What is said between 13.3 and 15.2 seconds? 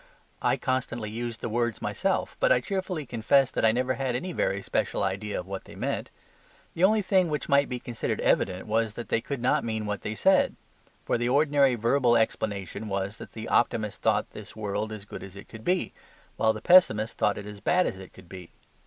the optimist thought this world as